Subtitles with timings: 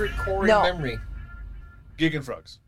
[0.00, 0.62] your favorite core No.
[0.62, 0.98] memory?
[1.96, 2.58] Gig and Frogs.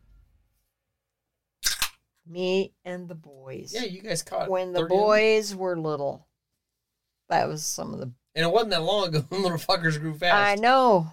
[2.25, 3.73] Me and the boys.
[3.73, 6.27] Yeah, you guys caught when the 30 of boys were little.
[7.29, 8.11] That was some of the.
[8.35, 9.19] And it wasn't that long ago.
[9.29, 10.35] Them little fuckers grew fast.
[10.35, 11.11] I know.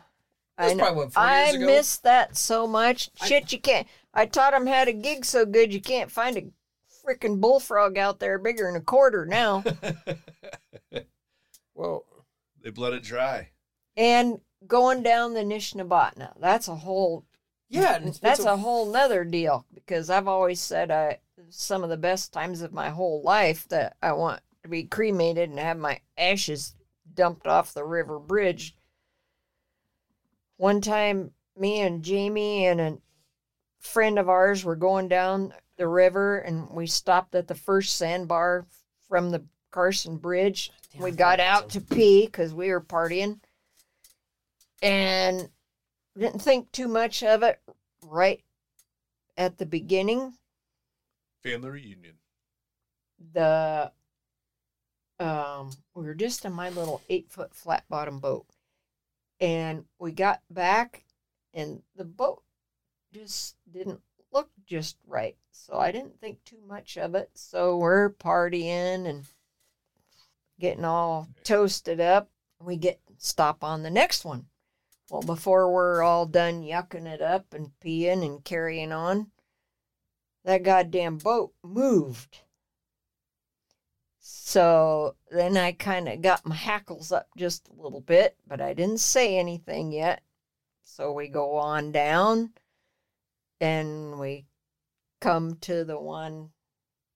[0.57, 0.85] That's I know.
[0.85, 1.67] probably what, four I years ago?
[1.67, 3.11] miss that so much.
[3.21, 3.87] I- Shit, you can't.
[4.15, 6.45] I taught them how to gig so good you can't find a
[7.05, 9.65] freaking bullfrog out there bigger than a quarter now.
[11.75, 12.05] Well,
[12.63, 13.49] They bled it dry.
[13.97, 17.25] and going down the Nishnabotna, that's a whole
[17.69, 21.89] yeah, it's- that's it's a whole nother deal because I've always said I some of
[21.91, 25.79] the best times of my whole life that I want to be cremated and have
[25.79, 26.75] my ashes
[27.15, 28.77] dumped off the river bridge.
[30.57, 32.99] One time, me and Jamie and a
[33.81, 38.67] friend of ours were going down the river and we stopped at the first sandbar
[39.09, 40.71] from the Carson Bridge.
[40.93, 43.41] Damn, we got out to pee because we were partying
[44.83, 45.49] and
[46.19, 47.61] didn't think too much of it
[48.03, 48.43] right
[49.37, 50.35] at the beginning.
[51.43, 52.15] Family reunion.
[53.33, 53.93] The
[55.19, 58.47] um, we were just in my little eight foot flat bottom boat,
[59.41, 61.05] and we got back,
[61.53, 62.43] and the boat
[63.13, 64.01] just didn't
[64.33, 65.37] look just right.
[65.51, 67.31] So I didn't think too much of it.
[67.35, 69.25] So we're partying and
[70.59, 72.31] getting all toasted up.
[72.63, 74.47] We get stop on the next one.
[75.11, 79.33] Well, before we're all done yucking it up and peeing and carrying on,
[80.45, 82.43] that goddamn boat moved.
[84.21, 88.73] So then I kind of got my hackles up just a little bit, but I
[88.73, 90.23] didn't say anything yet.
[90.85, 92.53] So we go on down
[93.61, 94.47] and we
[95.21, 96.51] come to the one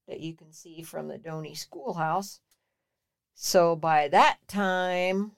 [0.09, 2.41] that you can see from the Donny schoolhouse.
[3.35, 5.33] So by that time,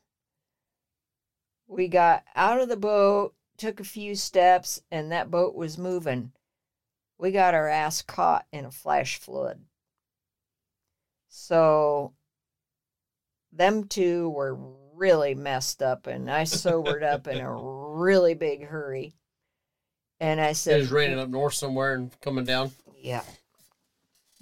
[1.76, 6.32] we got out of the boat, took a few steps, and that boat was moving.
[7.18, 9.60] We got our ass caught in a flash flood.
[11.28, 12.14] So
[13.52, 14.58] them two were
[14.94, 19.14] really messed up, and I sobered up in a really big hurry.
[20.18, 22.70] And I said, it was raining up north somewhere and coming down.
[22.96, 23.22] Yeah.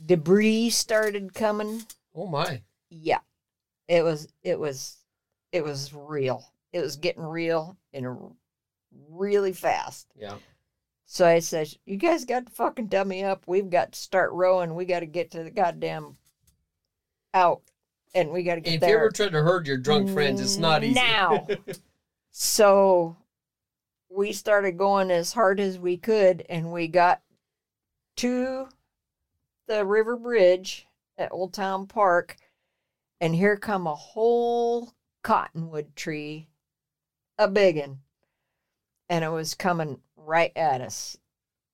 [0.05, 1.83] Debris started coming.
[2.15, 2.63] Oh my!
[2.91, 3.21] Yeah.
[3.89, 4.99] It was it was
[5.51, 6.45] it was real.
[6.75, 8.35] It was getting real and
[9.09, 10.09] really fast.
[10.17, 10.35] Yeah.
[11.07, 13.45] So I said, "You guys got to fucking dummy up.
[13.47, 14.75] We've got to start rowing.
[14.75, 16.17] We got to get to the goddamn
[17.33, 17.63] out,
[18.13, 20.11] and we got to get If there If you ever tried to herd your drunk
[20.11, 20.95] friends, it's not easy.
[20.95, 21.47] now."
[22.33, 23.17] so
[24.09, 27.23] we started going as hard as we could, and we got
[28.17, 28.67] to
[29.69, 32.35] the river bridge at Old Town Park,
[33.21, 34.93] and here come a whole
[35.23, 36.49] cottonwood tree,
[37.39, 38.01] a big one,
[39.09, 41.17] and it was coming right at us,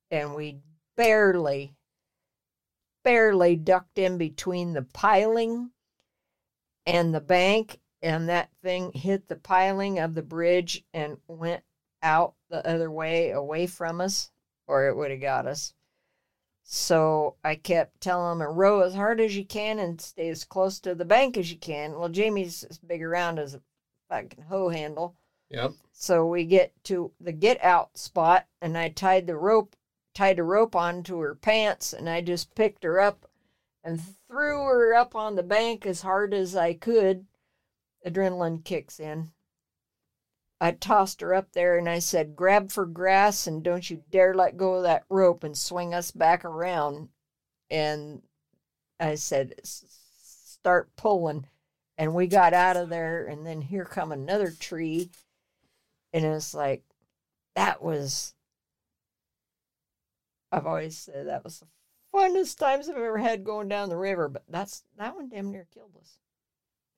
[0.09, 0.57] and we
[0.97, 1.73] barely,
[3.03, 5.71] barely ducked in between the piling
[6.85, 11.63] and the bank, and that thing hit the piling of the bridge and went
[12.03, 14.31] out the other way away from us,
[14.67, 15.73] or it would have got us.
[16.63, 20.79] So I kept telling him, row as hard as you can and stay as close
[20.81, 21.99] to the bank as you can.
[21.99, 23.61] Well, Jamie's as big around as a
[24.09, 25.15] fucking hoe handle.
[25.51, 25.73] Yep.
[25.91, 29.75] So we get to the get out spot, and I tied the rope,
[30.15, 33.27] tied a rope onto her pants, and I just picked her up
[33.83, 37.25] and threw her up on the bank as hard as I could.
[38.05, 39.31] Adrenaline kicks in.
[40.59, 44.35] I tossed her up there and I said, Grab for grass and don't you dare
[44.35, 47.09] let go of that rope and swing us back around.
[47.69, 48.21] And
[48.99, 51.47] I said, Start pulling.
[51.97, 55.09] And we got out of there, and then here come another tree.
[56.13, 56.83] And it's like,
[57.55, 58.33] that was,
[60.51, 61.67] I've always said that was the
[62.13, 65.67] funnest times I've ever had going down the river, but that's, that one damn near
[65.73, 66.17] killed us.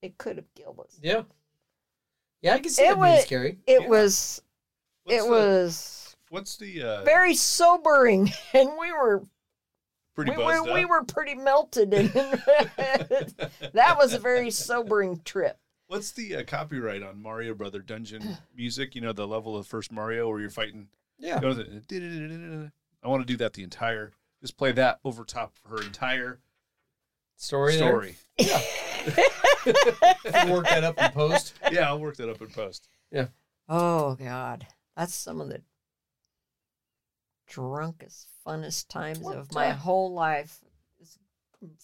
[0.01, 0.99] It could have killed us.
[1.01, 1.23] Yeah.
[2.41, 3.59] Yeah, I can see It that being was- scary.
[3.67, 3.87] It Yeah.
[3.87, 4.41] was,
[5.03, 5.99] What's it the- was
[6.29, 9.23] What's the uh, very sobering, and we were
[10.15, 12.09] pretty we, buzzed were, we were pretty melted, and
[13.73, 15.59] that was a very sobering trip.
[15.87, 18.95] What's the uh, copyright on Mario Brother Dungeon music?
[18.95, 20.87] You know the level of first Mario where you're fighting.
[21.19, 21.39] Yeah.
[21.39, 22.71] goes in-
[23.03, 24.13] I want to do that the entire.
[24.41, 26.39] Just play that over top of her entire
[27.37, 27.75] Story.
[27.77, 27.87] there.
[27.89, 28.15] story.
[28.39, 28.55] We'll
[30.53, 31.53] work that up in post.
[31.71, 32.87] yeah, I'll work that up in post.
[33.11, 33.27] Yeah.
[33.69, 35.61] Oh God, that's some of the
[37.47, 40.59] drunkest, funnest times What of my whole life.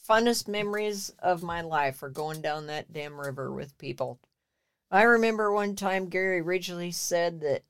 [0.07, 4.19] Funnest memories of my life are going down that damn river with people.
[4.91, 7.63] I remember one time Gary Ridgely said that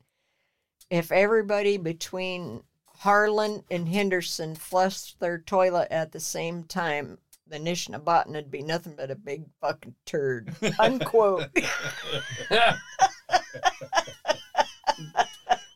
[0.90, 7.18] if everybody between Harlan and Henderson flushed their toilet at the same time,
[7.48, 10.56] the Nishnabotna would be nothing but a big fucking turd.
[10.80, 11.48] Unquote.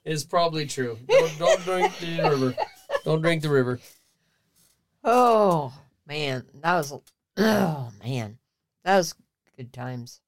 [0.05, 0.99] It's probably true.
[1.07, 2.55] Don't, don't drink the river.
[3.05, 3.79] Don't drink the river.
[5.05, 5.73] oh
[6.07, 6.93] man, that was
[7.37, 8.37] oh man,
[8.83, 9.15] that was
[9.57, 10.21] good times.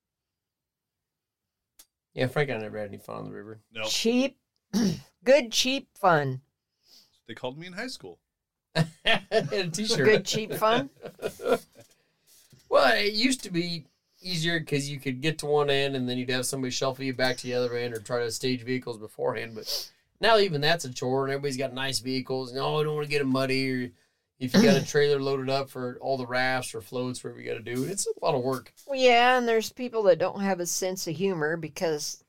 [2.13, 3.59] Yeah, Frank and I never had any fun on the river.
[3.73, 4.37] no, Cheap,
[5.23, 6.41] good cheap fun.
[7.27, 8.19] they called me in high school.
[9.05, 10.05] had a t-shirt.
[10.05, 10.89] Good cheap fun.
[12.69, 13.85] Well, it used to be
[14.21, 17.13] easier because you could get to one end and then you'd have somebody shuffle you
[17.13, 19.53] back to the other end or try to stage vehicles beforehand.
[19.55, 22.53] But now even that's a chore and everybody's got nice vehicles.
[22.53, 23.91] No, oh, I don't want to get them muddy or
[24.39, 27.47] if you got a trailer loaded up for all the rafts or floats, whatever you
[27.47, 27.83] got to do.
[27.83, 28.73] It's a lot of work.
[28.93, 32.23] Yeah, and there's people that don't have a sense of humor because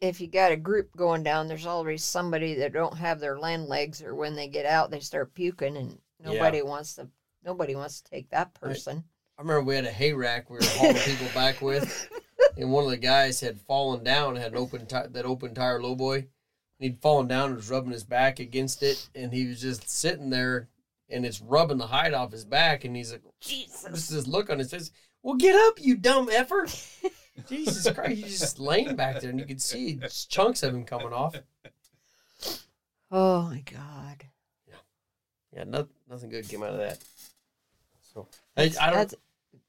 [0.00, 3.66] if you got a group going down, there's always somebody that don't have their land
[3.66, 7.08] legs, or when they get out, they start puking, and nobody wants to.
[7.44, 9.02] Nobody wants to take that person.
[9.38, 12.10] I remember we had a hay rack we were hauling people back with,
[12.58, 15.80] and one of the guys had fallen down, had an open ti- that open tire
[15.80, 16.28] lowboy, and
[16.78, 20.28] he'd fallen down and was rubbing his back against it, and he was just sitting
[20.28, 20.68] there,
[21.10, 24.08] and it's rubbing the hide off his back, and he's like, Jesus.
[24.08, 24.90] this look on his face.
[25.22, 26.66] Well, get up, you dumb effer!
[27.48, 31.12] Jesus Christ, he's just laying back there, and you could see chunks of him coming
[31.12, 31.36] off.
[33.10, 34.24] Oh my God.
[35.52, 36.98] Yeah, no, nothing good came out of that.
[38.14, 38.94] So I, I don't.
[38.94, 39.14] That's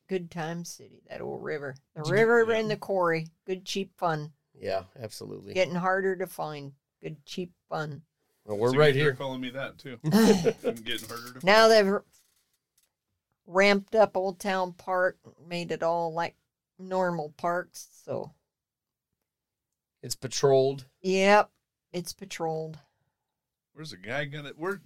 [0.07, 1.01] good time city.
[1.09, 1.75] That old river.
[1.95, 2.57] The river yeah.
[2.57, 3.27] and the quarry.
[3.45, 4.31] Good cheap fun.
[4.59, 5.53] Yeah, absolutely.
[5.53, 6.73] Getting harder to find.
[7.01, 8.03] Good cheap fun.
[8.51, 9.13] Well, we're So right here.
[9.13, 9.97] calling me that too.
[10.03, 11.45] I'm getting harder to.
[11.45, 11.99] Now they've
[13.47, 15.17] ramped up Old Town Park,
[15.47, 16.35] made it all like
[16.77, 17.87] normal parks.
[18.05, 18.31] So,
[20.03, 20.85] It's patrolled.
[21.01, 21.49] yep,
[21.93, 22.77] it's patrolled,
[23.73, 24.51] Where's the guy gonna?
[24.57, 24.81] We're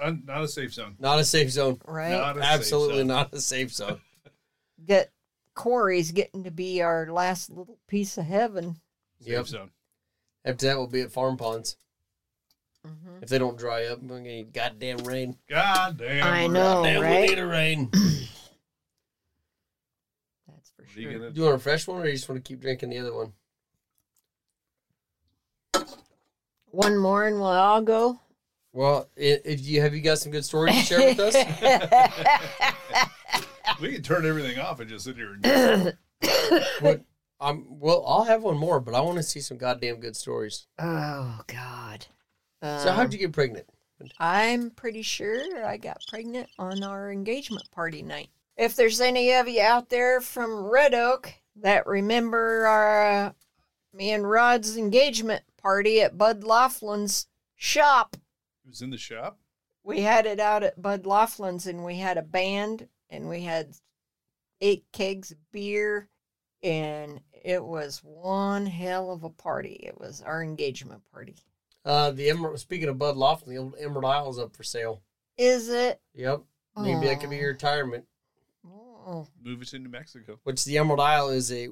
[0.00, 0.96] uh, not a safe zone.
[0.98, 1.78] Not a safe zone.
[1.86, 2.12] right?
[2.12, 3.06] Not a safe Absolutely zone.
[3.06, 4.00] not a safe zone.
[4.86, 5.10] That
[5.54, 8.76] quarry's getting to be our last little piece of heaven.
[9.20, 9.46] Safe Yep.
[9.48, 9.70] zone.
[10.44, 11.76] After that, we'll be at farm ponds.
[12.84, 15.36] Hmm If they don't dry up, we're gonna need goddamn rain.
[15.48, 16.26] God damn.
[16.26, 16.82] I know.
[16.82, 17.20] Damn, right?
[17.22, 17.90] we need a rain.
[17.92, 18.28] That's
[20.76, 21.18] for What are you sure.
[21.18, 22.98] gonna Do you want a fresh one, or you just want to keep drinking the
[22.98, 23.32] other one?
[26.70, 28.20] One more and we'll all go.
[28.72, 31.34] Well, if you have you got some good stories to share with us?
[33.80, 35.36] We can turn everything off and just sit here.
[35.40, 35.96] And,
[36.80, 37.02] what,
[37.40, 40.66] um, well, I'll have one more, but I want to see some goddamn good stories.
[40.80, 42.06] oh God.
[42.62, 43.68] So, Um, how'd you get pregnant?
[44.18, 48.30] I'm pretty sure I got pregnant on our engagement party night.
[48.56, 53.32] If there's any of you out there from Red Oak that remember our uh,
[53.92, 57.26] me and Rod's engagement party at Bud Laughlin's
[57.56, 58.16] shop,
[58.64, 59.38] it was in the shop.
[59.82, 63.74] we had it out at Bud Laughlin's and we had a band and we had
[64.60, 66.08] eight kegs of beer
[66.62, 69.74] and it was one hell of a party.
[69.84, 71.36] It was our engagement party.
[71.84, 72.58] Uh, the Emerald.
[72.60, 75.00] Speaking of Bud Laughlin, the old Emerald Isle is up for sale.
[75.36, 76.00] Is it?
[76.14, 76.42] Yep,
[76.76, 78.04] maybe that could be your retirement.
[78.66, 79.26] Oh.
[79.42, 80.38] Move it to New Mexico.
[80.44, 81.68] Which the Emerald Isle is a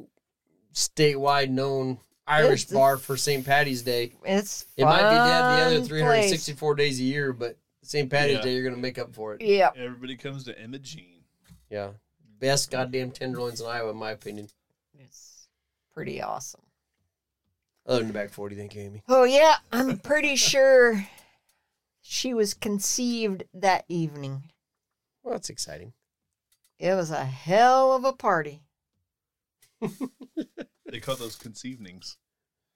[0.72, 3.44] statewide known Irish It's bar for St.
[3.44, 4.14] Patty's Day.
[4.24, 8.10] It's It might be dead the other fun 364 days a year, but St.
[8.10, 8.42] Patty's Yeah.
[8.42, 9.38] Day, you're going to make up for it.
[9.40, 9.50] place.
[9.50, 9.70] Yeah.
[9.76, 11.22] Everybody comes to Emma Jean.
[11.70, 11.90] Yeah.
[12.38, 14.48] Best goddamn tenderloins in Iowa, in my opinion.
[14.98, 15.48] It's
[15.94, 16.62] pretty awesome.
[17.86, 19.02] Other than the back 40, thank you, Amy.
[19.08, 21.06] Oh yeah, I'm pretty sure
[22.00, 24.50] she was conceived that evening.
[25.22, 25.92] Well, that's exciting.
[26.78, 28.62] It was a hell of a party.
[30.88, 32.16] They call those conceivings.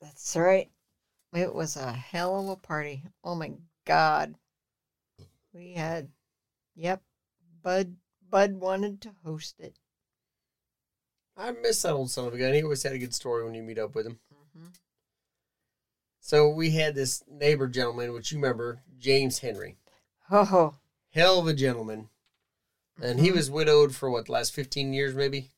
[0.00, 0.69] That's right.
[1.33, 3.05] It was a hell of a party.
[3.23, 3.52] Oh my
[3.87, 4.35] god.
[5.55, 6.09] We had
[6.75, 7.02] yep,
[7.62, 7.97] Bud
[8.29, 9.79] Bud wanted to host it.
[11.37, 12.52] I miss that old son of a gun.
[12.52, 14.19] He always had a good story when you meet up with him.
[14.57, 14.67] hmm
[16.21, 19.77] So we had this neighbor gentleman, which you remember, James Henry.
[20.31, 20.75] Oh.
[21.12, 22.09] Hell of a gentleman.
[23.03, 23.37] And he mhm.
[23.37, 25.50] was widowed for what, the last 15 years maybe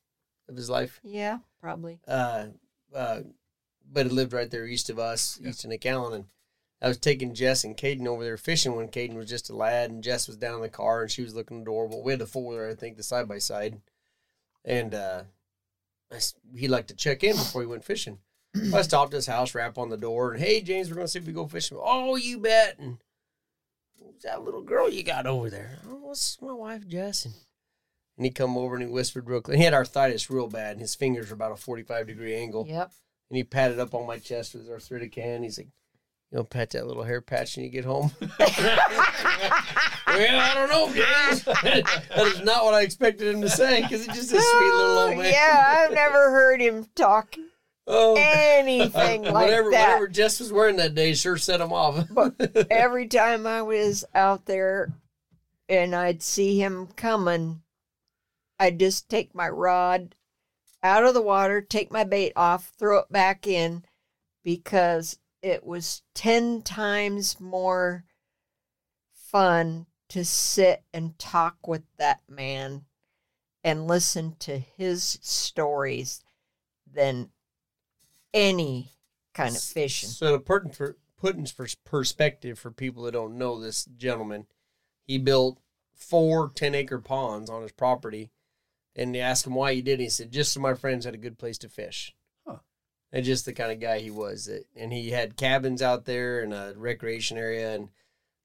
[0.49, 1.00] of his life?
[1.02, 1.99] Yeah, probably.
[2.07, 2.47] uh,
[2.95, 3.21] uh,
[3.90, 5.50] but he lived right there east of us, Yeah.
[5.50, 6.14] east of Nick Allen.
[6.14, 6.25] And
[6.81, 9.90] I was taking Jess and Caden over there fishing when Caden was just a lad,
[9.90, 12.02] and Jess was down in the car and she was looking adorable.
[12.02, 13.81] We had a four wheeler, I think, the side by side,
[14.64, 15.23] and uh,
[16.11, 16.19] I
[16.57, 18.19] he liked to check in before he went fishing.
[18.54, 21.09] So I stopped at his house, rap on the door, and hey, James, we're gonna
[21.09, 21.78] see if we go fishing.
[21.80, 22.78] Oh, you bet.
[22.78, 22.99] And
[23.99, 25.78] who's that little girl you got over there?
[25.88, 27.25] Oh, it's my wife, Jess.
[27.25, 27.35] And,
[28.18, 29.56] and he come over and he whispered real close.
[29.56, 32.92] He had arthritis real bad, and his fingers were about a forty-five degree angle Yep.
[33.30, 35.44] and he patted up on my chest with his arthritic hand.
[35.44, 35.68] He's like,
[36.30, 38.11] You know, pat that little hair patch when you get home.
[38.21, 38.28] well,
[40.06, 41.42] I don't know, James.
[41.44, 44.99] that is not what I expected him to say because he's just a sweet little
[44.99, 45.32] old man.
[45.32, 47.35] yeah, I've never heard him talk
[47.86, 49.88] Oh, anything like whatever, that.
[49.88, 52.08] whatever Jess was wearing that day sure set him off.
[52.70, 54.92] Every time I was out there
[55.68, 57.62] and I'd see him coming,
[58.58, 60.14] I'd just take my rod
[60.82, 63.84] out of the water, take my bait off, throw it back in
[64.44, 68.04] because it was 10 times more
[69.12, 72.84] fun to sit and talk with that man
[73.64, 76.22] and listen to his stories
[76.92, 77.30] than
[78.34, 78.90] any
[79.34, 80.08] kind of fishing.
[80.08, 83.84] So to put in, for, put in pers- perspective for people that don't know this
[83.84, 84.46] gentleman,
[85.04, 85.58] he built
[85.94, 88.30] four 10 acre ponds on his property.
[88.94, 90.00] And they asked him why he did.
[90.00, 90.04] it.
[90.04, 92.14] He said, just so my friends had a good place to fish.
[92.46, 92.56] Huh.
[93.10, 94.44] And just the kind of guy he was.
[94.46, 97.74] That, and he had cabins out there and a recreation area.
[97.74, 97.88] And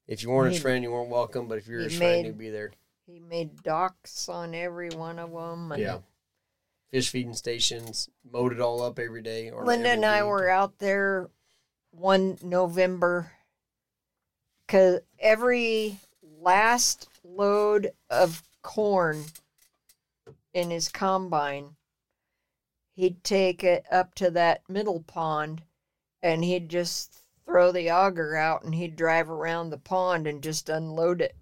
[0.06, 1.48] if you weren't his friend, you weren't welcome.
[1.48, 2.72] But if you were he his friend, made- he'd be there.
[3.06, 5.72] He made docks on every one of them.
[5.72, 5.98] And Yeah.
[6.90, 9.50] Fish feeding stations, mowed it all up every day.
[9.50, 10.28] Or Linda every and I week.
[10.30, 11.28] were out there
[11.90, 13.32] one November
[14.66, 15.98] because every
[16.40, 19.24] last load of corn
[20.54, 21.76] in his combine,
[22.94, 25.62] he'd take it up to that middle pond
[26.22, 30.68] and he'd just throw the auger out and he'd drive around the pond and just
[30.70, 31.36] unload it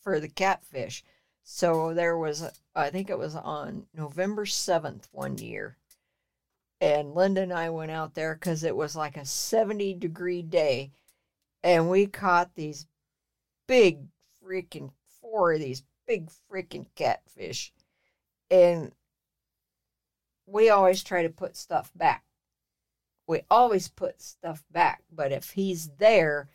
[0.00, 1.02] for the catfish.
[1.42, 5.76] So there was, a- I think it was on November 7th one year
[6.80, 10.92] and Linda and I went out there because it was like a 70 degree day,
[11.62, 12.86] and we caught these
[13.68, 14.06] big
[14.42, 17.72] freaking four of these big freaking catfish,
[18.50, 18.92] and
[20.46, 22.24] we always try to put stuff back.
[23.26, 26.48] We always put stuff back, but if he's there,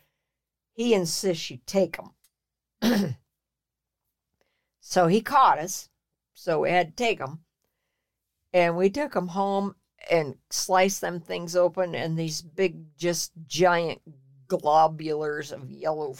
[0.72, 1.96] he insists you take
[2.82, 3.16] them.
[4.80, 5.88] so he caught us,
[6.38, 7.40] so we had to take them,
[8.52, 9.74] and we took them home
[10.10, 14.00] and slice them things open and these big just giant
[14.46, 16.14] globulars of yellow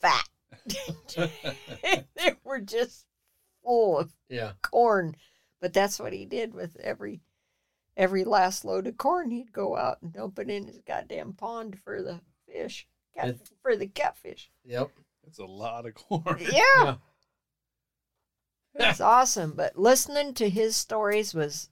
[0.00, 0.28] fat.
[2.14, 3.04] They were just
[3.62, 4.52] full of Yeah.
[4.62, 5.16] corn.
[5.60, 7.20] But that's what he did with every
[7.96, 9.30] every last load of corn.
[9.30, 12.86] He'd go out and dump it in his goddamn pond for the fish.
[13.14, 14.50] Cat, for the catfish.
[14.64, 14.90] Yep.
[15.24, 16.38] That's a lot of corn.
[16.50, 16.96] yeah
[18.74, 21.68] it's awesome but listening to his stories was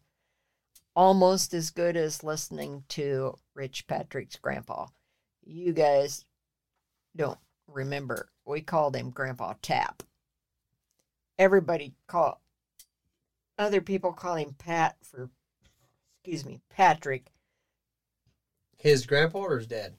[0.94, 4.86] almost as good as listening to Rich Patrick's grandpa.
[5.44, 6.24] You guys
[7.14, 8.30] don't remember.
[8.46, 10.02] We called him Grandpa Tap.
[11.38, 12.40] Everybody call
[13.58, 15.30] other people call him Pat for
[16.24, 17.26] excuse me, Patrick,
[18.78, 19.94] His grandpa or his dad?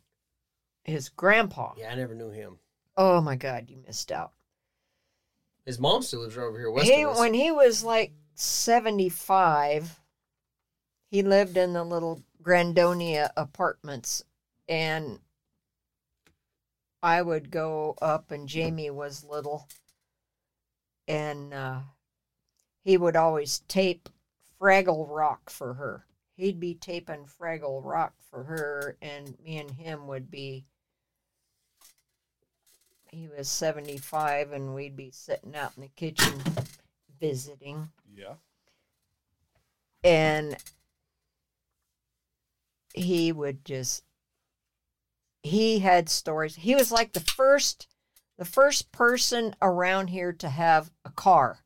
[0.83, 1.73] his grandpa.
[1.77, 2.57] Yeah, I never knew him.
[2.97, 4.31] Oh my god, you missed out.
[5.67, 7.19] His mom still lives right over here west he of us.
[7.19, 9.99] when he was like 75
[11.11, 14.23] he lived in the little grandonia apartments
[14.69, 15.19] and
[17.03, 19.67] i would go up and jamie was little
[21.05, 21.79] and uh,
[22.85, 24.07] he would always tape
[24.61, 26.05] fraggle rock for her
[26.37, 30.65] he'd be taping fraggle rock for her and me and him would be
[33.11, 36.33] he was 75 and we'd be sitting out in the kitchen
[37.19, 38.35] visiting Yeah.
[40.03, 40.55] and
[42.93, 44.03] he would just
[45.43, 47.87] he had stories he was like the first
[48.37, 51.59] the first person around here to have a car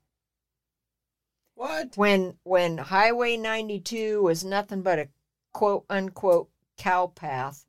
[1.55, 1.95] what?
[1.95, 5.10] when when highway 92 was nothing but a
[5.53, 7.65] quote unquote cow path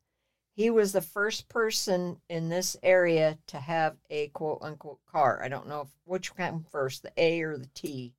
[0.63, 5.49] he was the first person in this area to have a quote unquote car i
[5.49, 8.13] don't know if, which came first the a or the t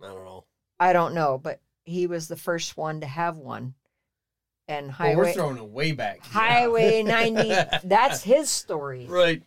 [0.00, 0.44] I don't know.
[0.80, 3.74] I don't know, but he was the first one to have one.
[4.66, 6.24] And Well, we're throwing it way back.
[6.26, 9.06] highway 90 that's his story.
[9.08, 9.42] right.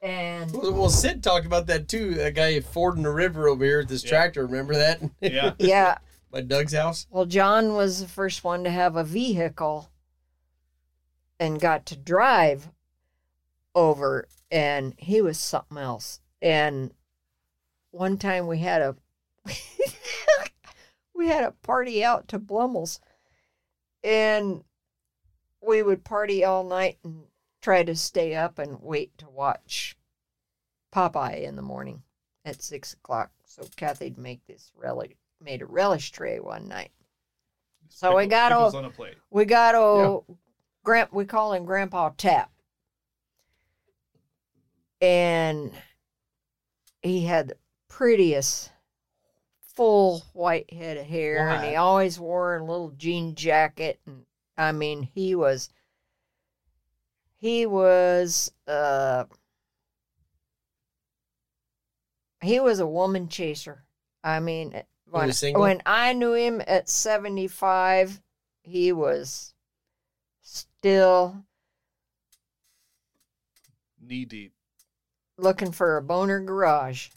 [0.00, 2.14] And Well, well, Sid talked about that too.
[2.14, 4.10] That guy fording the river over here with this Yeah.
[4.10, 4.46] tractor.
[4.46, 5.00] Remember that?
[5.20, 5.54] Yeah.
[5.58, 5.98] yeah,
[6.30, 7.08] By Doug's house.
[7.10, 9.90] well John was the first one to have a vehicle
[11.40, 12.70] and got to drive
[13.74, 16.20] over and he was something else.
[16.40, 16.92] And
[17.90, 18.96] one time we had a
[21.14, 23.00] we had a party out to Blummel's
[24.02, 24.64] and
[25.60, 27.24] we would party all night and
[27.60, 29.96] try to stay up and wait to watch
[30.94, 32.02] Popeye in the morning
[32.44, 33.30] at six o'clock.
[33.44, 36.90] So Kathy'd make this relish made a relish tray one night.
[37.88, 39.16] So we got pickles all- on a plate.
[39.30, 40.24] We got to
[40.88, 42.50] Grand, we call him Grandpa Tap.
[45.02, 45.70] And
[47.02, 47.56] he had the
[47.88, 48.70] prettiest
[49.76, 54.00] full white head of hair, and he always wore a little jean jacket.
[54.06, 54.24] And
[54.56, 55.68] I mean, he was
[57.36, 59.24] he was uh
[62.40, 63.84] he was a woman chaser.
[64.24, 68.22] I mean, when, when I knew him at 75,
[68.62, 69.52] he was
[70.80, 71.44] still
[74.00, 74.52] Knee deep.
[75.36, 77.08] looking for a boner garage.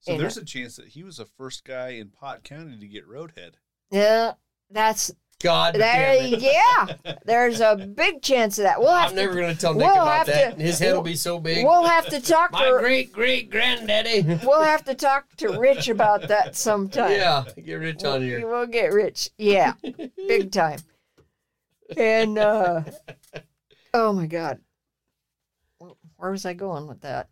[0.00, 2.86] So And- there's a chance that he was the first guy in Pott County to
[2.86, 3.54] get roadhead.
[3.90, 4.34] Yeah,
[4.70, 5.12] that's
[5.42, 6.14] God there.
[6.20, 6.40] damn it.
[6.40, 8.78] Yeah, there's a big chance of that.
[8.78, 9.22] We'll have I'm to.
[9.22, 10.56] never gonna tell Nick we'll about that.
[10.58, 11.64] to- His head will be so big.
[11.66, 12.78] We'll have to talk My to.
[12.78, 14.22] great great granddaddy.
[14.44, 17.10] We'll have to talk to Rich about that sometime.
[17.12, 18.46] yeah, get rich on We'll, here.
[18.48, 19.30] we'll get rich.
[19.38, 19.72] Yeah,
[20.16, 20.78] big time.
[21.96, 22.82] And uh
[23.94, 24.60] oh my god,
[26.16, 27.28] where was I going with that?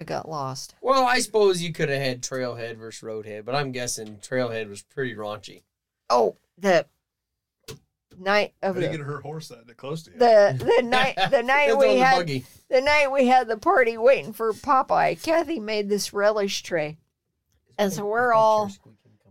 [0.00, 0.74] I got lost.
[0.80, 4.82] Well, I suppose you could have had Trailhead versus Roadhead, but I'm guessing Trailhead was
[4.82, 5.62] pretty raunchy.
[6.10, 6.86] Oh, the
[8.18, 10.18] night of How do you the get her horse that close to you?
[10.18, 12.44] the the night the night It's on we the had buggy.
[12.68, 15.22] the night we had the party waiting for Popeye.
[15.22, 16.98] Kathy made this relish tray,
[17.78, 18.70] and so we're all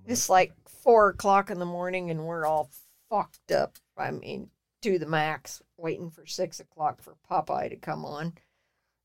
[0.07, 2.69] it's like four o'clock in the morning, and we're all
[3.09, 3.75] fucked up.
[3.97, 4.49] I mean,
[4.81, 8.33] to the max, waiting for six o'clock for Popeye to come on.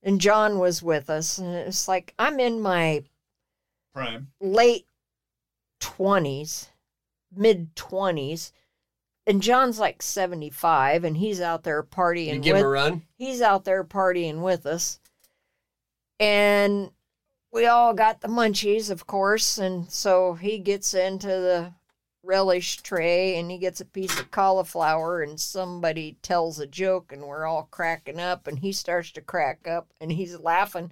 [0.02, 3.05] And John was with us, and it's like I'm in my
[3.94, 4.29] Prime.
[4.40, 4.87] late
[5.81, 6.68] 20s,
[7.35, 8.53] mid 20s,
[9.27, 13.03] and John's like 75 and he's out there partying You give him with a run.
[13.16, 15.00] he's out there partying with us.
[16.20, 16.92] And
[17.53, 21.72] we all got the munchies, of course, and so he gets into the
[22.26, 27.22] relish tray and he gets a piece of cauliflower and somebody tells a joke and
[27.22, 30.90] we're all cracking up and he starts to crack up and he's laughing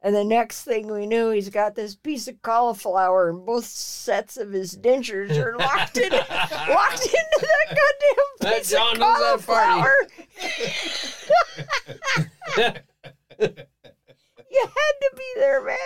[0.00, 4.36] and the next thing we knew he's got this piece of cauliflower and both sets
[4.36, 9.18] of his dentures are locked in locked into that goddamn That piece John of knows
[9.18, 9.82] how to party.
[9.82, 9.96] cauliflower
[14.50, 15.76] you had to be there, man.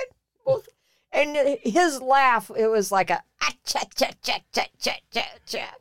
[0.45, 0.69] Both,
[1.13, 5.75] and his laugh, it was like a ah, cha cha cha cha cha cha cha.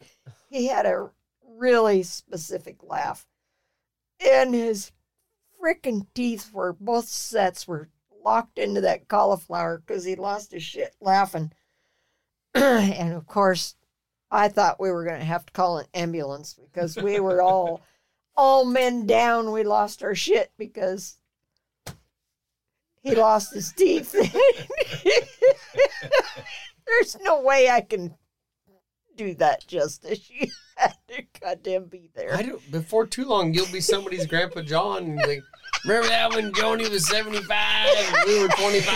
[0.50, 1.10] He had a
[1.58, 3.26] really specific laugh,
[4.20, 4.92] and his
[5.62, 7.90] freaking teeth were both sets were
[8.24, 11.52] locked into that cauliflower because he lost his shit laughing.
[12.56, 13.76] and of course,
[14.30, 17.82] I thought we were gonna have to call an ambulance because we were all
[18.36, 19.52] all men down.
[19.52, 21.18] We lost our shit because
[23.02, 24.12] he lost his teeth.
[26.88, 28.16] There's no way I can
[29.16, 30.30] do that justice.
[30.40, 30.48] You
[30.88, 32.34] had to goddamn be there.
[32.34, 32.72] I don't.
[32.72, 35.04] Before too long, you'll be somebody's Grandpa John.
[35.04, 35.44] and Like,
[35.86, 38.96] remember that when Joni was seventy-five, and we were twenty-five.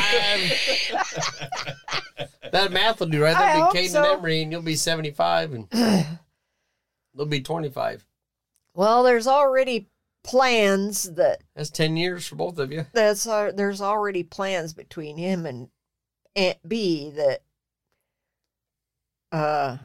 [2.52, 3.36] that math will do right.
[3.36, 4.13] I That'll hope be Caden so.
[4.18, 5.70] Emery, and you'll be seventy-five, and
[7.13, 8.04] they'll be twenty-five.
[8.74, 9.89] well, there's already
[10.26, 12.86] plans that That's ten years for both of you.
[12.94, 15.70] that's uh, there's already plans between him and
[16.36, 17.42] Aunt B that
[19.32, 19.78] uh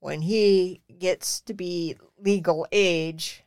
[0.00, 3.44] when he gets to be legal age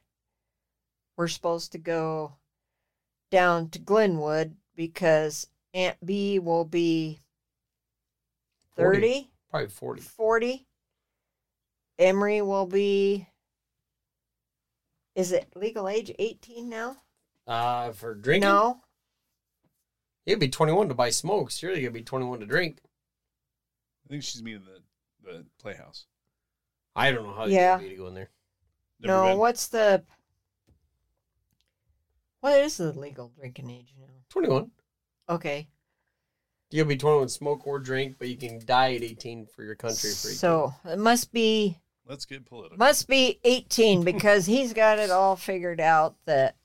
[1.17, 2.33] we're supposed to go
[3.31, 7.19] down to Glenwood because Aunt B will be
[8.75, 8.99] 40.
[8.99, 10.01] 30 Probably forty.
[10.01, 10.67] 40
[11.97, 13.27] Emery will be
[15.15, 16.97] is it legal age 18 now?
[17.47, 18.81] Uh, for drinking, No.
[20.25, 21.61] you'd be twenty-one to buy smokes.
[21.61, 22.79] You're gonna be twenty-one to drink.
[24.05, 24.81] I think she's meaning the
[25.31, 26.05] the playhouse.
[26.95, 27.79] I don't know how Yeah.
[27.79, 28.29] you'd be to go in there.
[28.99, 29.37] Never no, been.
[29.37, 30.03] what's the
[32.41, 34.05] what is the legal drinking age now?
[34.29, 34.71] Twenty-one.
[35.29, 35.67] Okay,
[36.71, 39.75] You'll be twenty-one to smoke or drink, but you can die at eighteen for your
[39.75, 40.09] country.
[40.09, 42.77] For so it must be Let's get political.
[42.77, 46.55] must be eighteen because he's got it all figured out that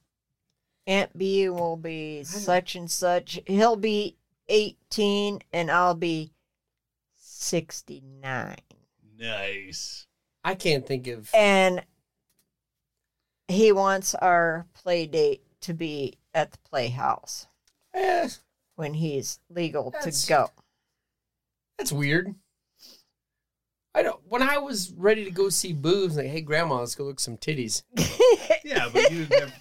[0.86, 3.40] Aunt B will be such and such.
[3.46, 4.16] He'll be
[4.48, 6.32] eighteen, and I'll be
[7.16, 8.56] sixty-nine,
[9.18, 10.06] Nice.
[10.44, 11.30] I can't think of.
[11.34, 11.82] and
[13.48, 17.46] he wants our play date to be at the playhouse.
[17.94, 18.28] Eh,
[18.76, 20.50] when he's legal That's- to go.
[21.78, 22.34] That's weird.
[23.94, 24.20] I don't.
[24.28, 27.36] When I was ready to go see boobs, like, hey, grandma, let's go look some
[27.36, 27.82] titties.
[28.64, 29.52] Yeah, but you didn't have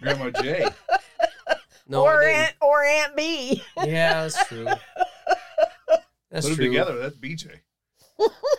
[0.00, 0.66] Grandma J.
[1.88, 2.36] No, or I didn't.
[2.40, 3.62] Aunt or Aunt B.
[3.76, 4.64] Yeah, that's true.
[4.64, 4.80] That's
[6.30, 6.66] Put them true.
[6.68, 6.98] together.
[6.98, 7.50] That's BJ.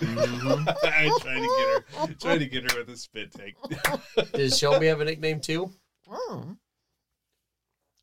[0.02, 0.68] Mhm.
[0.84, 3.56] I tried to get her, tried to get her with a spit take.
[4.34, 5.72] Does Shelby have a nickname too?
[6.08, 6.58] Mm.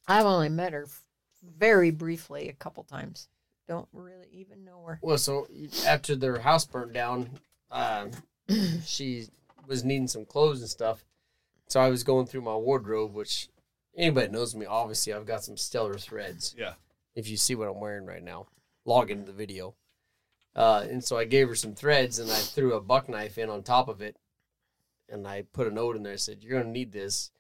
[0.09, 1.03] I've only met her f-
[1.45, 3.29] very briefly a couple times.
[3.69, 4.99] Don't really even know her.
[5.03, 5.47] Well, so
[5.87, 7.29] after their house burnt down,
[7.71, 8.13] um,
[8.85, 9.27] she
[9.67, 11.05] was needing some clothes and stuff.
[11.69, 13.51] So I was going through my wardrobe, which
[13.95, 16.55] anybody knows me, obviously I've got some stellar threads.
[16.59, 16.73] yeah.
[17.15, 18.47] If you see what I'm wearing right now,
[18.85, 19.75] log into the video.
[20.57, 23.51] Uh, and so I gave her some threads and I threw a buck knife in
[23.51, 24.17] on top of it.
[25.11, 27.31] And I put a note in there that said, You're going to need this.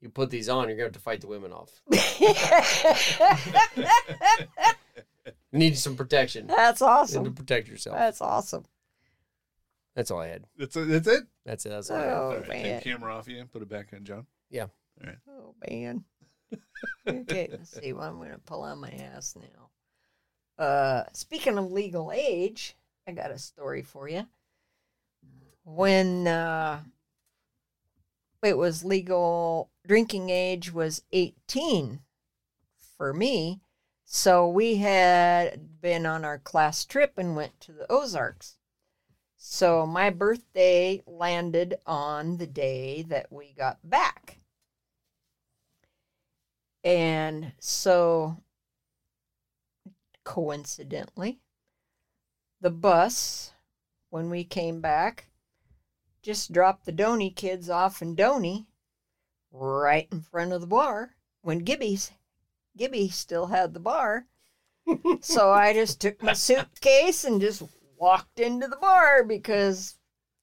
[0.00, 1.82] You put these on, you're going to have to fight the women off.
[5.52, 6.46] You need some protection.
[6.46, 7.26] That's awesome.
[7.26, 7.96] And to protect yourself.
[7.96, 8.64] That's awesome.
[9.94, 10.44] That's all I had.
[10.56, 11.24] That's that's it.
[11.44, 11.70] That's it.
[11.70, 12.12] That's all I had.
[12.12, 12.64] Oh, All right, man.
[12.64, 14.26] take camera off you and put it back on, John.
[14.50, 14.66] Yeah.
[15.00, 15.18] All right.
[15.28, 16.04] Oh man.
[17.08, 20.62] okay, let's see what I'm gonna pull on my ass now.
[20.64, 24.26] Uh speaking of legal age, I got a story for you.
[25.64, 26.80] When uh
[28.42, 32.00] it was legal drinking age was 18
[32.96, 33.60] for me.
[34.10, 38.56] So we had been on our class trip and went to the Ozarks.
[39.36, 44.38] So my birthday landed on the day that we got back.
[46.82, 48.38] And so,
[50.24, 51.40] coincidentally,
[52.62, 53.52] the bus,
[54.08, 55.26] when we came back,
[56.22, 58.68] just dropped the Donny kids off in Donny
[59.52, 62.12] right in front of the bar when Gibby's
[62.78, 64.26] Gibby still had the bar.
[65.20, 67.62] so I just took my suitcase and just
[67.98, 69.96] walked into the bar because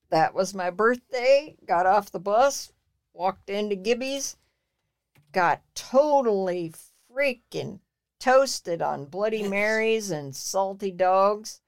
[0.09, 1.55] that was my birthday.
[1.65, 2.71] Got off the bus,
[3.13, 4.35] walked into Gibby's,
[5.31, 6.73] got totally
[7.11, 7.79] freaking
[8.19, 11.61] toasted on Bloody Marys and salty dogs.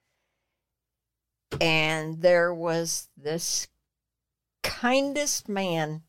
[1.60, 3.68] And there was this
[4.62, 6.02] kindest man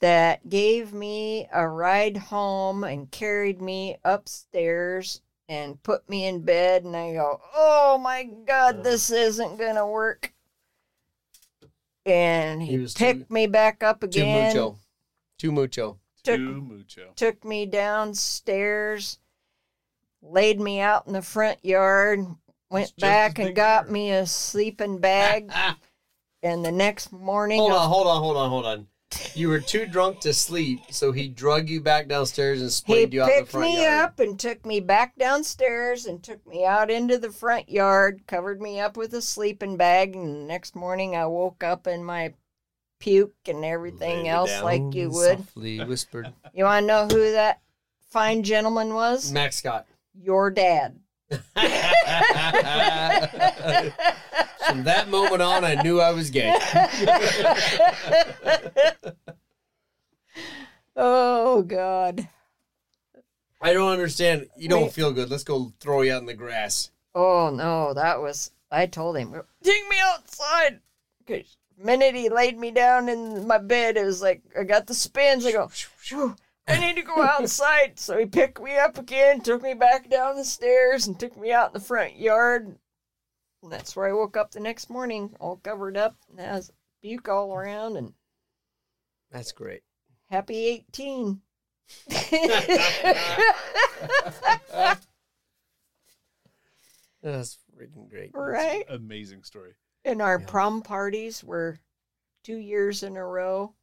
[0.00, 6.84] that gave me a ride home and carried me upstairs and put me in bed
[6.84, 10.32] and I go, "Oh my god, this isn't going to work."
[12.06, 14.24] And he, He was picked too- me back up again.
[14.24, 14.46] Too again.
[14.54, 14.78] mucho.
[15.38, 15.98] Too mucho.
[16.24, 17.12] Took Too mucho.
[17.16, 19.18] took me downstairs,
[20.20, 22.26] laid me out in the front yard,
[22.70, 23.92] went It's back and got here.
[23.92, 25.50] me a sleeping bag.
[26.42, 28.86] and the next morning, hold on, hold on, hold on, hold on.
[29.34, 33.14] You were too drunk to sleep, so he drug you back downstairs and he splayed
[33.14, 36.66] you out in the picked me up and took me back downstairs and took me
[36.66, 40.14] out into the front yard, covered me up with a sleeping bag.
[40.14, 42.34] And the next morning, I woke up in my
[43.00, 45.38] puke and everything Laid else down, like you would.
[45.38, 46.32] Softly whispered.
[46.52, 47.60] You want to know who that
[48.10, 49.32] fine gentleman was?
[49.32, 49.86] Max Scott.
[50.20, 50.98] Your dad.
[54.68, 56.54] From that moment on, I knew I was gay.
[60.96, 62.28] oh God.
[63.60, 64.48] I don't understand.
[64.56, 64.92] You don't Wait.
[64.92, 65.30] feel good.
[65.30, 66.90] Let's go throw you out in the grass.
[67.14, 68.52] Oh no, that was.
[68.70, 69.32] I told him,
[69.62, 70.80] take me outside.
[71.26, 74.86] 'Cause the minute he laid me down in my bed, it was like I got
[74.86, 75.44] the spins.
[75.46, 75.70] I go,
[76.68, 77.98] I need to go outside.
[77.98, 81.50] so he picked me up again, took me back down the stairs, and took me
[81.52, 82.78] out in the front yard.
[83.62, 86.70] And that's where I woke up the next morning, all covered up, and has
[87.02, 88.12] puke all around, and
[89.30, 89.82] That's great.
[90.30, 91.40] happy eighteen.
[97.22, 98.30] That's freaking great.
[98.34, 98.84] right.
[98.88, 99.74] Amazing story.
[100.04, 100.46] And our Yeah.
[100.46, 101.80] prom parties were
[102.44, 103.74] two years in a row.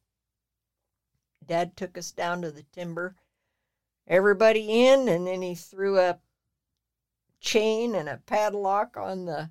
[1.44, 3.14] Dad took us down to the timber.
[4.06, 6.20] Everybody in, and then he threw a
[7.40, 9.50] chain and a padlock on the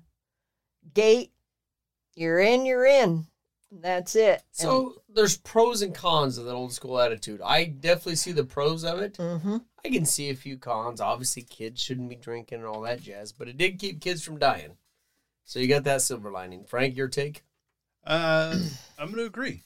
[0.92, 1.32] gate.
[2.14, 3.26] You're in, you're in.
[3.70, 4.42] And that's it.
[4.52, 7.40] So there's pros and cons of that old school attitude.
[7.44, 9.16] I definitely see the pros of it.
[9.16, 11.00] hmm I can see a few cons.
[11.00, 14.38] Obviously, kids shouldn't be drinking and all that jazz, but it did keep kids from
[14.38, 14.76] dying.
[15.44, 16.64] So you got that silver lining.
[16.64, 17.44] Frank, your take?
[18.04, 18.58] Uh,
[18.98, 19.62] I'm going to agree.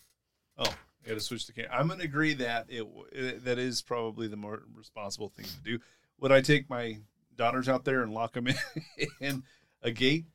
[0.59, 0.65] Oh,
[1.05, 1.71] I got to switch the camera.
[1.73, 5.63] I'm going to agree that it, it that is probably the more responsible thing to
[5.63, 5.79] do.
[6.19, 6.99] Would I take my
[7.35, 8.57] daughters out there and lock them in,
[9.21, 9.43] in
[9.83, 10.27] a gate?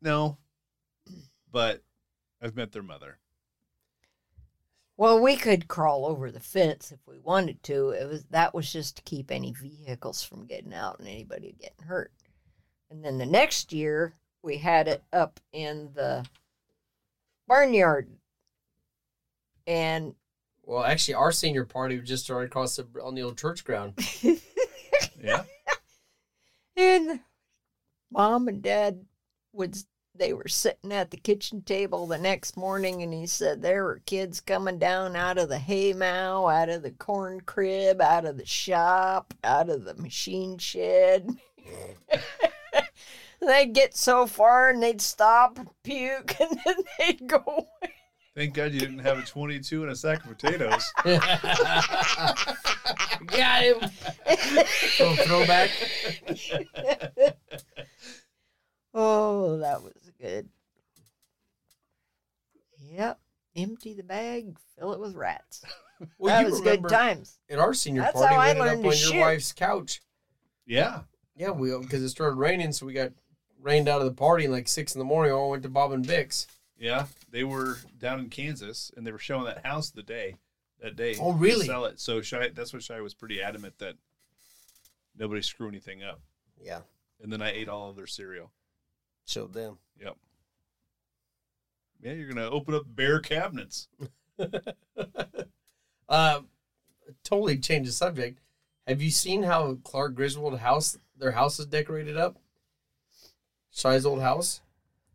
[0.00, 0.38] No,
[1.50, 1.82] but
[2.40, 3.18] I've met their mother.
[4.96, 7.90] Well, we could crawl over the fence if we wanted to.
[7.90, 11.86] It was that was just to keep any vehicles from getting out and anybody getting
[11.86, 12.12] hurt.
[12.90, 16.26] And then the next year we had it up in the
[17.46, 18.08] barnyard.
[19.66, 20.14] And
[20.64, 23.94] Well, actually, our senior party was just started across the on the old church ground.
[25.20, 25.42] Yeah,
[26.76, 27.20] and
[28.10, 29.04] mom and dad
[29.52, 29.76] would
[30.18, 34.02] they were sitting at the kitchen table the next morning and he said there were
[34.06, 38.36] kids coming down out of the hay mow, out of the corn crib, out of
[38.36, 41.28] the shop, out of the machine shed.
[43.40, 47.94] they'd get so far and they'd stop and puke and then they'd go away.
[48.34, 50.84] Thank God you didn't have a 22 and a sack of potatoes.
[53.26, 53.80] Got him.
[54.96, 55.70] Throw, throwback.
[59.68, 60.48] That was good.
[62.90, 63.18] Yep.
[63.56, 65.64] Empty the bag, fill it with rats.
[66.16, 67.40] Well, that you was good times.
[67.50, 69.18] At our senior That's party, how we I ended up learned on to your shoot.
[69.20, 70.00] wife's couch.
[70.64, 71.00] Yeah.
[71.34, 73.10] Yeah, we because it started raining, so we got
[73.60, 75.32] rained out of the party and like six in the morning.
[75.32, 76.46] All went to Bob and Bix.
[76.78, 77.06] Yeah.
[77.32, 80.36] They were down in Kansas and they were showing that house the day,
[80.80, 81.16] that day.
[81.20, 81.66] Oh, to really?
[81.66, 81.98] Sell it.
[81.98, 83.96] So Shy, that's what Shy was pretty adamant that
[85.18, 86.20] nobody screw anything up.
[86.62, 86.82] Yeah,
[87.20, 88.52] And then I ate all of their cereal.
[89.28, 89.78] Showed them.
[90.00, 90.16] Yep.
[92.00, 93.88] Yeah, you're gonna open up bare cabinets.
[96.08, 96.40] uh,
[97.24, 98.40] totally change the subject.
[98.86, 102.38] Have you seen how Clark Griswold house their house is decorated up?
[103.70, 104.60] Shy's old house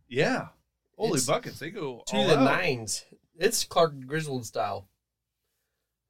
[0.07, 0.49] Yeah.
[0.97, 2.43] Holy It's buckets, they go to all the out.
[2.43, 3.03] nines.
[3.35, 4.87] It's Clark Griswold style.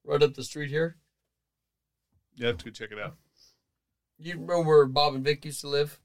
[0.03, 0.97] Right up the street here.
[2.35, 3.15] You have to go check it out.
[4.19, 5.99] You remember where Bob and Vic used to live?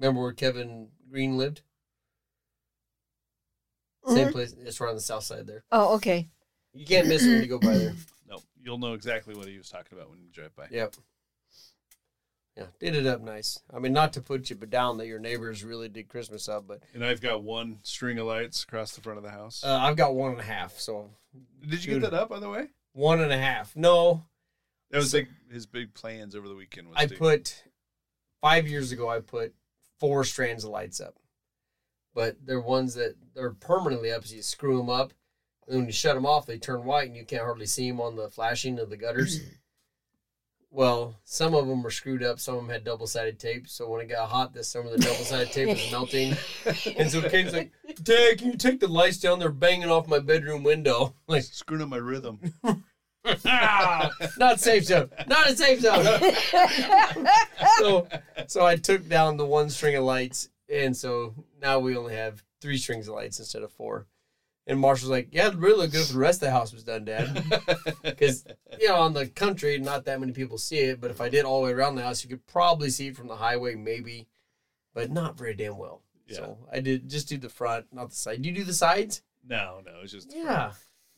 [0.00, 1.60] Remember where Kevin Green lived?
[4.06, 4.32] Same Mhm.
[4.32, 4.52] place.
[4.54, 5.62] It's right on the south side there.
[5.70, 6.30] Oh, okay.
[6.72, 7.94] You can't miss it when you go by there.
[8.30, 10.68] No, you'll know exactly what he was talking about when you drive by.
[10.70, 10.94] Yep.
[12.56, 13.58] Yeah, did it up nice.
[13.74, 16.68] I mean, not to put you but down that your neighbors really did Christmas up,
[16.68, 19.64] but And I've got one string of lights across the front of the house.
[19.64, 20.78] uh, I've got one and a half.
[20.78, 21.10] So
[21.68, 22.68] Did you get that up, by the way?
[22.92, 23.74] one and a half.
[23.76, 24.24] No,
[24.90, 26.88] That was So- like his big plans over the weekend.
[26.88, 27.64] Was I to- put
[28.40, 29.08] five years ago.
[29.08, 29.54] I put
[30.00, 31.16] four strands of lights up,
[32.14, 34.26] but they're ones that they're permanently up.
[34.26, 35.12] So you screw them up,
[35.68, 38.00] and when you shut them off, they turn white, and you can't hardly see them
[38.00, 39.40] on the flashing of the gutters.
[40.70, 42.38] well, some of them were screwed up.
[42.38, 43.68] Some of them had double sided tape.
[43.68, 46.36] So when it got hot this summer, the double sided tape was melting.
[46.96, 49.38] And so Kate's like, Dad, can you take the lights down?
[49.38, 51.14] They're banging off my bedroom window.
[51.26, 52.40] Like, screwing up my rhythm.
[53.44, 55.10] ah, not safe zone.
[55.26, 56.04] Not a safe zone.
[57.78, 58.08] so,
[58.46, 62.42] so I took down the one string of lights, and so now we only have
[62.60, 64.06] three strings of lights instead of four.
[64.66, 66.84] And Marshall's like, "Yeah, it'd really look good if the rest of the house was
[66.84, 67.42] done, Dad."
[68.02, 68.44] Because
[68.78, 71.00] you know, on the country, not that many people see it.
[71.00, 73.16] But if I did all the way around the house, you could probably see it
[73.16, 74.28] from the highway, maybe,
[74.94, 76.02] but not very damn well.
[76.26, 76.36] Yeah.
[76.36, 78.42] So I did just do the front, not the side.
[78.42, 79.22] Do you do the sides?
[79.44, 80.72] no, no, it's just Yeah.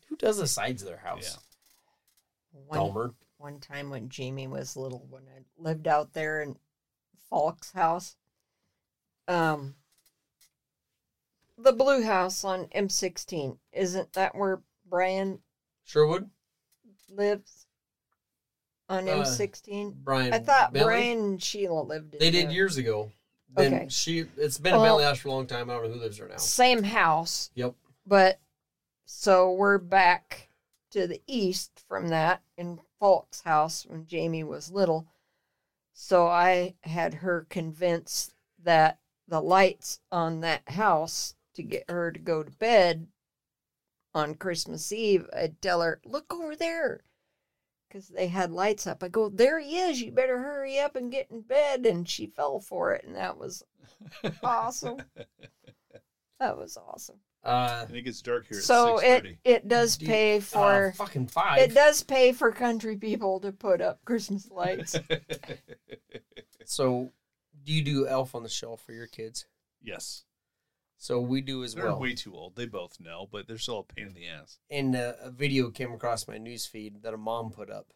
[0.08, 1.38] Who does the sides of their house?
[2.52, 3.14] One, Dahmer.
[3.38, 6.56] one time when Jamie was little, when I lived out there in
[7.30, 8.16] Falk's house,
[9.28, 9.74] um,
[11.58, 15.40] the blue house on M16, isn't that where Brian
[15.84, 16.30] Sherwood.
[17.08, 17.66] lives?
[18.88, 19.94] On Uh, M16?
[20.02, 20.32] Brian.
[20.34, 20.86] I thought Bentley?
[20.92, 22.52] Brian and Sheila lived in They did there.
[22.52, 23.10] years ago.
[23.54, 23.88] Then Okay.
[23.88, 24.20] she.
[24.36, 25.68] It's been a Well- Bentley house for a long time.
[25.70, 26.36] I don't know who lives there now.
[26.38, 27.74] Same house, Yep.
[28.06, 28.40] but
[29.04, 30.48] so we're back
[30.92, 35.06] to the east from that in Falk's house when Jamie was little.
[35.92, 42.18] So I had her convinced that the lights on that house to get her to
[42.18, 43.08] go to bed
[44.14, 47.02] on Christmas Eve, I'd tell her, look over there.
[47.88, 49.02] Because they had lights up.
[49.02, 50.00] I go, there he is.
[50.00, 51.84] You better hurry up and get in bed.
[51.84, 53.04] And she fell for it.
[53.04, 53.62] And that was
[54.42, 55.02] awesome.
[56.40, 57.18] That was awesome.
[57.44, 58.58] Uh, I think it's dark here.
[58.58, 61.58] At So it it does Do you- pay uh, for fucking five.
[61.58, 64.96] it does pay for country people to put up Christmas lights.
[66.64, 67.10] So,
[67.64, 69.46] do you do Elf on the Shelf for your kids?
[69.82, 70.24] yes,
[70.96, 71.98] So we do as they're well.
[71.98, 72.54] way too old.
[72.56, 74.58] They both know, but they're still a pain in the ass.
[74.70, 77.88] and uh, a video came across my news feed that a mom put up.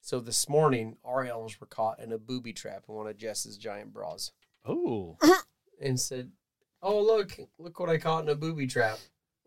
[0.00, 3.58] So this morning, our elves were caught in a booby trap in one of Jess's
[3.58, 4.32] giant bras,
[4.64, 5.18] Oh,
[5.80, 6.32] and said,
[6.82, 8.98] "Oh look, look what I caught in a booby trap."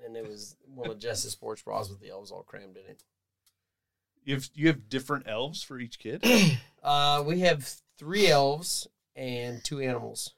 [0.03, 3.03] And it was one of Jess's sports bras with the elves all crammed in it.
[4.23, 6.23] you have you have different elves for each kid.
[6.81, 10.33] Uh, we have three elves and two animals,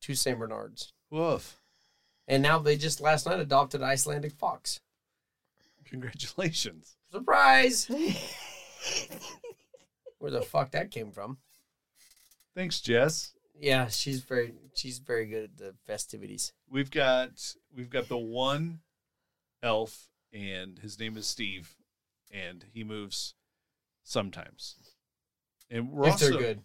[0.00, 1.60] two Saint Bernards, Woof!
[2.26, 4.80] and now they just last night adopted an Icelandic fox.
[5.84, 6.96] Congratulations.
[7.12, 7.86] Surprise!
[10.18, 11.38] Where the fuck that came from?
[12.56, 13.35] Thanks, Jess.
[13.60, 16.52] Yeah, she's very she's very good at the festivities.
[16.70, 18.80] We've got we've got the one
[19.62, 21.74] elf, and his name is Steve,
[22.30, 23.34] and he moves
[24.02, 24.76] sometimes.
[25.70, 26.60] And we're if also they're good.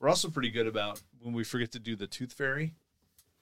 [0.00, 2.74] we're also pretty good about when we forget to do the tooth fairy.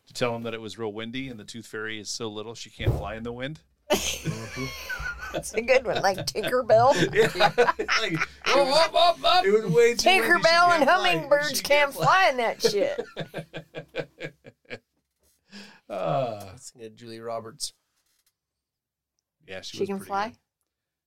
[0.07, 2.55] to tell him that it was real windy and the tooth fairy is so little
[2.55, 3.61] she can't fly in the wind.
[3.91, 5.04] Mm-hmm.
[5.35, 6.95] That's a good one, like Tinkerbell.
[7.15, 7.53] Yeah,
[8.01, 9.45] like, up, up, up.
[9.45, 13.05] it was way too Tinkerbell and can't hummingbirds can't fly in that shit.
[15.89, 17.75] Ah, Let's get Julia Roberts.
[19.47, 20.29] yeah, she, She was can pretty fly.
[20.29, 20.37] good.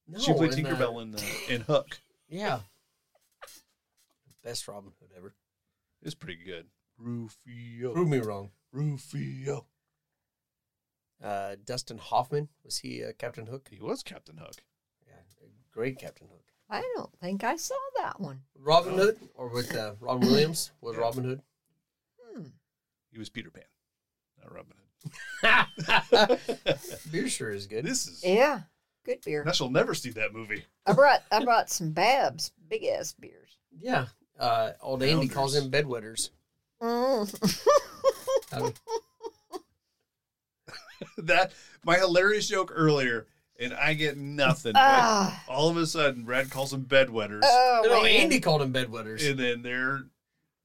[0.09, 1.99] No, she played in, uh, Tinkerbell in the in Hook.
[2.29, 2.59] Yeah.
[4.43, 5.33] Best Robin Hood ever.
[6.03, 6.67] It's pretty good.
[6.97, 8.51] Rufio, Prove me wrong.
[8.71, 9.65] Rufio.
[11.23, 13.69] Uh, Dustin Hoffman was he uh, Captain Hook?
[13.71, 14.56] He was Captain Hook.
[15.08, 15.13] Yeah,
[15.71, 16.43] great Captain Hook.
[16.69, 18.41] I don't think I saw that one.
[18.60, 21.01] Robin Hood or with uh, Robin Williams was Yeah.
[21.01, 21.41] Robin Hood.
[22.21, 22.43] Hmm.
[23.12, 23.63] He was Peter Pan,
[24.43, 24.73] not Robin
[25.41, 26.99] Hood.
[27.12, 27.86] Beer sure is good.
[27.86, 28.23] this is.
[28.23, 28.62] Yeah,
[29.06, 29.43] good beer.
[29.47, 30.65] I shall never see that movie.
[30.86, 33.58] I brought I brought some Babs, big ass beers.
[33.80, 34.08] Yeah.
[34.39, 35.71] Uh, old Andy calls Founders.
[35.71, 36.30] them bedwetters.
[36.82, 37.63] Mm.
[38.51, 38.73] Um,
[41.19, 41.51] that
[41.83, 43.27] my hilarious joke earlier,
[43.60, 44.73] and I get nothing.
[44.73, 48.12] but ah, all of a sudden, Brad calls them bedwetters, oh, no, man.
[48.23, 49.27] Andy called them bedwetters.
[49.29, 50.03] and then they're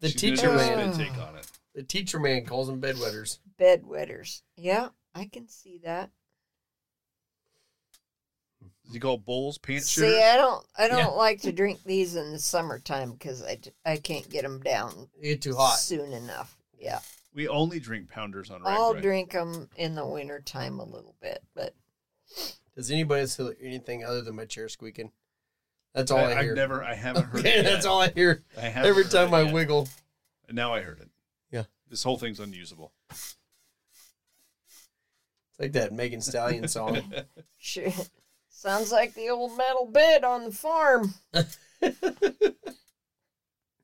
[0.01, 0.93] The teacher do man.
[0.95, 1.47] spin take on it.
[1.75, 3.39] The teacher man calls them bedwetters.
[3.59, 4.43] bedwetters.
[4.57, 6.11] Yeah, I can see that.
[8.85, 10.23] Does he call bowls pants See, shitters?
[10.33, 11.07] I don't I don't Yeah.
[11.07, 15.31] like to drink these in the summertime because I, I can't get them down You
[15.35, 15.79] get too hot.
[15.79, 16.57] soon enough.
[16.79, 16.99] Yeah,
[17.35, 19.01] We only drink pounders on rag I'll Bray.
[19.03, 21.75] drink them in the wintertime a little bit, but
[22.77, 25.13] Does anybody else hear anything other than my chair squeaking?
[25.95, 26.39] That's all I, I, hear.
[26.49, 27.63] have never, I haven't heard Okay, it.
[27.65, 28.43] that's all I hear.
[28.57, 29.53] I Every time I yet.
[29.55, 29.89] wiggle.
[30.49, 31.09] And now I heard it.
[31.51, 31.65] Yeah.
[31.91, 32.93] This whole thing's unusable.
[33.11, 33.37] It's
[35.59, 37.13] like that Megan Stallion song.
[37.59, 37.93] sure.
[38.49, 41.15] Sounds like the old metal bed on the farm.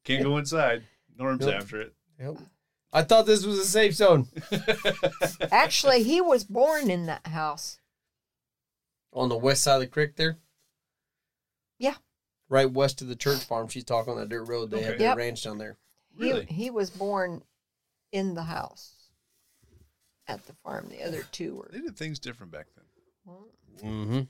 [0.04, 0.84] Can't go inside.
[1.18, 1.54] Norm's Nope.
[1.54, 1.94] after it.
[2.20, 2.37] Yep.
[2.92, 4.29] I thought this was a safe zone.
[5.53, 7.79] Actually, he was born in that house.
[9.12, 10.38] On the west side of the creek there?
[11.79, 11.96] Yeah.
[12.48, 13.68] Right west of the church farm.
[13.68, 14.70] She's talking on that dirt road.
[14.70, 14.98] They have Okay.
[14.98, 15.16] their Yep.
[15.18, 15.77] ranch down there.
[16.16, 16.46] Really?
[16.46, 17.42] He, he was born
[18.11, 18.94] in the house
[20.27, 20.88] at the farm.
[20.88, 22.85] The other two were They did things different back then.
[23.24, 23.48] well,
[23.83, 24.20] Mm-hmm.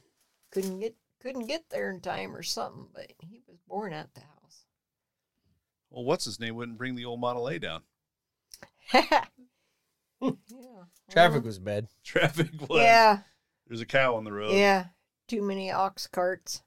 [0.51, 4.21] couldn't get couldn't get there in time or something, but he was born at the
[4.21, 4.67] house.
[5.91, 7.83] Well, what's his name wouldn't bring the old Model A down.
[8.93, 9.25] Yeah.
[11.11, 11.87] Traffic was bad.
[12.05, 12.83] Traffic was.
[12.83, 13.19] Yeah,
[13.67, 14.55] There's a cow on the road.
[14.55, 14.87] yeah.
[15.27, 16.63] Too many ox carts.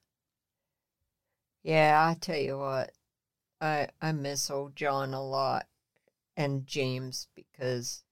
[1.63, 2.91] Yeah, I tell you what,
[3.59, 5.67] I I miss old John a lot,
[6.37, 8.03] and James because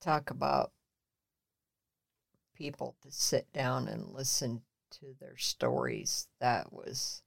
[0.00, 0.72] talk about
[2.54, 6.28] people to sit down and listen to their stories.
[6.40, 7.22] That was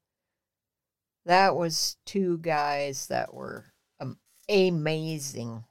[1.25, 4.17] that was two guys that were um,
[4.49, 5.63] amazing,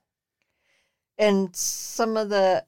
[1.18, 2.64] and some of the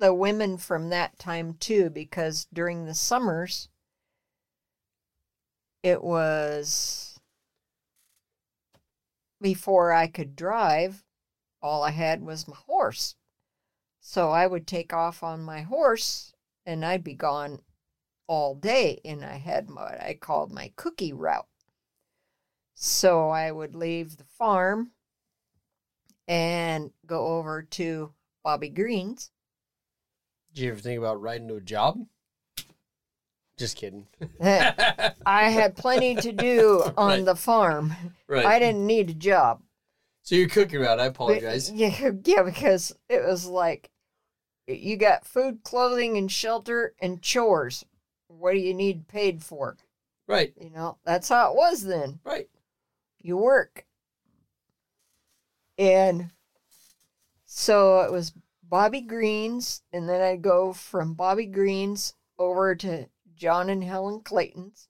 [0.00, 3.68] the women from that time too, because during the summers
[5.82, 7.20] it was
[9.40, 11.04] before I could drive,
[11.62, 13.14] all I had was my horse.
[14.00, 16.32] So I would take off on my horse
[16.66, 17.60] and I'd be gone
[18.26, 19.00] all day.
[19.04, 21.46] And I had what I called my cookie route.
[22.74, 24.92] So I would leave the farm
[26.28, 29.30] and go over to Bobby Green's.
[30.54, 32.06] Did you ever think about riding to a job?
[33.56, 34.06] Just kidding.
[34.40, 37.24] I had plenty to do on Right.
[37.24, 37.94] the farm.
[38.26, 38.44] right.
[38.44, 39.62] I didn't need a job.
[40.22, 40.98] So you're cooking route.
[40.98, 41.70] I But- apologize.
[41.70, 43.90] Yeah, yeah, because it was like
[44.66, 47.84] you got food, clothing, and shelter and chores.
[48.28, 49.76] What do you need paid for?
[50.26, 50.54] Right.
[50.58, 52.20] You know, that's how it was then.
[52.24, 52.48] Right.
[53.20, 53.84] You work.
[55.78, 56.30] And
[57.46, 63.68] so it was Bobby Green's, and then I'd go from Bobby Green's over to John
[63.70, 64.88] and Helen Clayton's.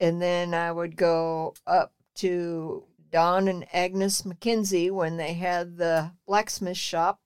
[0.00, 6.12] And then I would go up to Don and Agnes McKenzie when they had the
[6.26, 7.20] blacksmith shop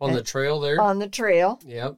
[0.00, 0.80] On the trail there.
[0.80, 1.60] on the trail.
[1.64, 1.96] yep.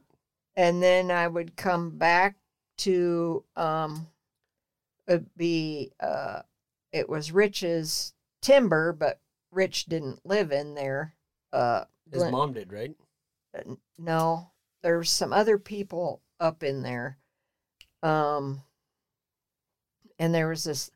[0.55, 2.35] and then I would come back
[2.77, 4.07] to um
[5.07, 6.41] it'd be uh
[6.91, 9.19] it was Rich's timber, but
[9.51, 11.15] Rich didn't live in there.
[11.53, 12.95] Uh His Glen- mom did, right?
[13.53, 14.51] n- no,
[14.83, 17.17] there's some other people up in there.
[18.03, 18.63] Um
[20.19, 20.91] and there was this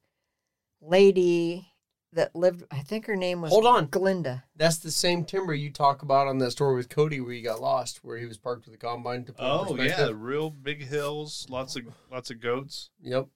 [0.81, 1.71] lady
[2.13, 3.87] that lived I think her name was Hold on.
[3.87, 4.45] Glinda.
[4.55, 7.59] That's the same timber you talk about on that story with Cody where you got
[7.61, 10.21] lost, where he was parked with the combine to put in Oh yeah, perspective.
[10.21, 12.89] real big hills, lots of lots of goats.
[13.01, 13.27] Yep.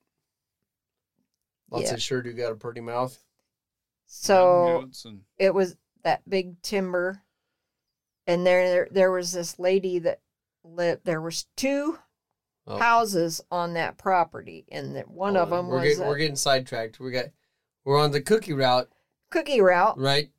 [1.71, 1.93] Lots Yeah.
[1.95, 3.21] of sure do got a pretty mouth.
[4.11, 7.21] So and it was that big timber
[8.25, 10.19] and there there there was this lady that
[10.63, 11.99] lived there was two
[12.67, 12.77] Oh.
[12.77, 16.17] houses on that property and that one oh, of them we're was getting, a we're
[16.17, 16.99] getting sidetracked.
[16.99, 17.25] We got
[17.83, 18.89] we're on the cookie route,
[19.31, 20.29] cookie route right?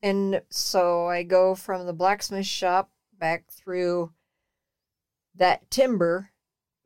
[0.00, 4.12] and so i go from the blacksmith shop back through
[5.34, 6.30] that timber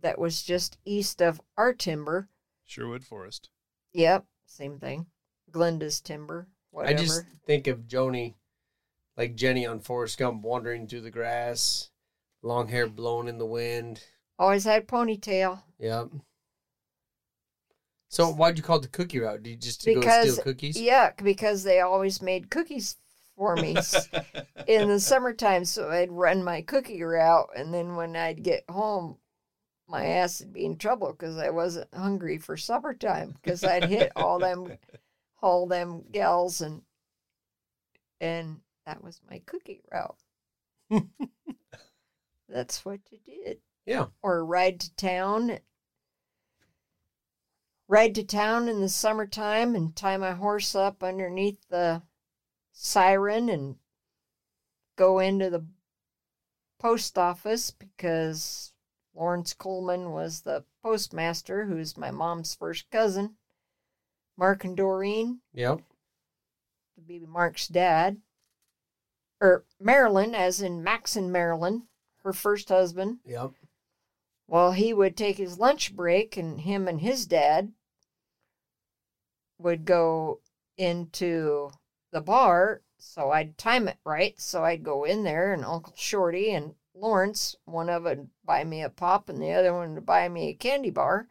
[0.01, 2.31] that was just east of our timber
[2.65, 3.51] Sherwood Forest.
[3.93, 5.07] yep same thing
[5.53, 8.35] glenda's timber whatever I just think of Joni,
[9.17, 11.91] like Jenny on Forrest Gump, wandering through the grass,
[12.43, 14.03] long hair blowing in the wind.
[14.39, 16.09] always had ponytail Yep.
[18.11, 19.43] So why'd you call it the cookie route?
[19.43, 20.77] Did you just Because- steal cookies?
[20.79, 22.97] Yuck, because they always made cookies
[23.37, 23.77] for me
[24.67, 25.65] in the summertime.
[25.65, 29.19] So I'd run my cookie route, and then when I'd get home,
[29.87, 33.85] my ass would be in trouble because I wasn't hungry for supper time because I'd
[33.85, 34.73] hit all them,
[35.41, 36.83] all them gals, and
[38.21, 40.17] and that was my cookie route.
[42.49, 43.59] That's what you did.
[43.87, 44.07] Yeah.
[44.23, 45.59] Or ride to town.
[47.87, 52.03] Ride to town in the summertime and tie my horse up underneath the
[52.73, 53.77] siren and
[54.97, 55.65] go into the
[56.79, 58.73] post office because
[59.15, 63.38] Lawrence Coleman was the postmaster, who's my mom's first cousin.
[64.39, 65.81] Mark and Doreen, Yep.
[66.95, 68.23] to be Mark's dad.
[69.41, 71.89] Or Marilyn, as in Max and Marilyn,
[72.23, 73.19] her first husband.
[73.25, 73.51] Yep.
[74.47, 77.73] Well, he would take his lunch break, and him and his dad
[79.59, 80.41] would go
[80.77, 81.73] into
[82.13, 82.83] the bar.
[82.97, 84.41] So I'd time it right.
[84.41, 88.63] So I'd go in there, and Uncle Shorty and Lawrence, one of them would buy
[88.65, 91.29] me a pop, and the other one would buy me a candy bar.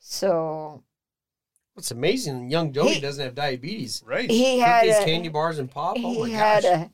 [0.00, 0.84] So
[1.80, 4.02] What's amazing, young Joni He- doesn't have diabetes.
[4.04, 4.30] right.
[4.30, 5.96] he had Cookies, a, candy bars, and pop.
[5.98, 6.72] Oh he my had gosh.
[6.72, 6.90] a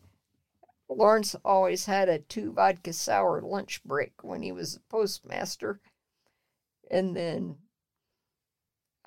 [0.89, 5.80] Lawrence always had a two vodka sour lunch break when he was a postmaster,
[6.89, 7.57] and then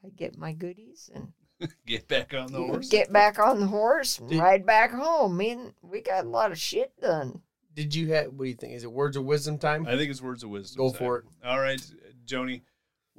[0.04, 1.32] I get my goodies and
[1.86, 2.90] Get back on the horse.
[2.90, 5.38] get back on the horse and Did- ride back home.
[5.38, 7.42] Man, we got a lot of shit done.
[7.74, 8.34] Did you have?
[8.34, 8.74] What do you think?
[8.74, 9.88] Is it words of wisdom time?
[9.88, 10.78] I think it's words of wisdom.
[10.86, 10.98] Go time.
[10.98, 11.26] for it.
[11.46, 11.82] All right,
[12.26, 12.64] Joni.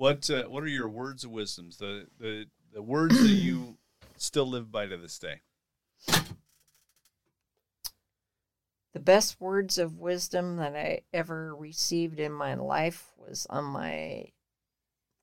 [0.00, 1.76] What uh, what are your words of wisdoms?
[1.76, 3.76] The the the words that you
[4.16, 5.42] still live by to this day.
[8.94, 14.28] The best words of wisdom that I ever received in my life was on my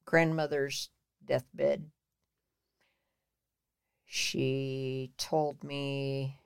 [0.05, 0.91] grandmother's
[1.25, 1.89] deathbed.
[4.05, 6.38] She told me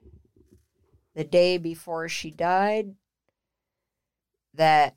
[1.16, 2.96] the day before she died
[4.54, 4.96] that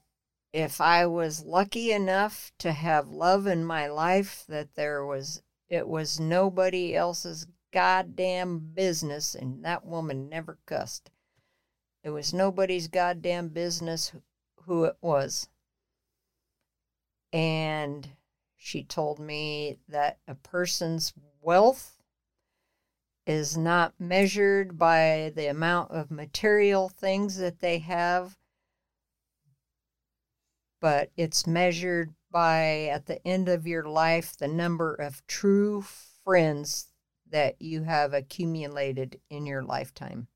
[0.55, 5.88] if I was lucky enough to have love in my life, that there was it
[5.88, 11.11] was nobody else's goddamn business, and that woman never cussed.
[12.05, 14.12] It was nobody's goddamn business
[14.64, 15.48] who it was.
[17.32, 18.09] And
[18.57, 22.00] she told me that a person's wealth
[23.26, 28.36] is not measured by the amount of material things that they have,
[30.85, 35.82] but it's measured by, at the end of your life, the number of true
[36.26, 36.89] friends
[37.30, 40.28] that you have accumulated in your lifetime.